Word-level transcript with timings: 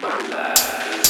Manda. 0.00 1.09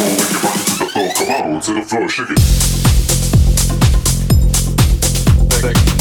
floor 0.00 0.78
the 0.78 0.86
floor. 0.92 1.12
Come 1.14 1.54
on, 1.54 1.60
to 1.60 1.74
the 1.74 1.82
floor, 1.82 2.08
shake 2.08 2.30
it. 5.90 5.99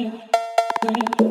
me, 0.00 0.12
let. 0.82 1.29